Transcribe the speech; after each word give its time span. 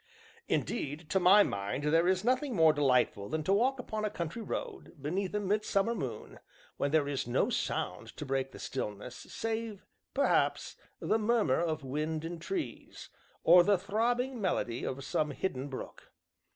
Indeed, 0.47 1.11
to 1.11 1.19
my 1.19 1.43
mind, 1.43 1.83
there 1.83 2.07
is 2.07 2.23
nothing 2.23 2.55
more 2.55 2.73
delightful 2.73 3.29
than 3.29 3.43
to 3.43 3.53
walk 3.53 3.77
upon 3.77 4.03
a 4.03 4.09
country 4.09 4.41
road, 4.41 4.95
beneath 4.99 5.31
a 5.35 5.39
midsummer 5.39 5.93
moon, 5.93 6.39
when 6.77 6.89
there 6.89 7.07
is 7.07 7.27
no 7.27 7.51
sound 7.51 8.07
to 8.17 8.25
break 8.25 8.51
the 8.51 8.57
stillness, 8.57 9.15
save, 9.15 9.85
perhaps, 10.15 10.75
the 10.99 11.19
murmur 11.19 11.61
of 11.61 11.83
wind 11.83 12.25
in 12.25 12.39
trees, 12.39 13.09
or 13.43 13.63
the 13.63 13.77
throbbing 13.77 14.41
melody 14.41 14.83
of 14.83 15.03
some 15.05 15.29
hidden 15.29 15.67
brook. 15.69 16.11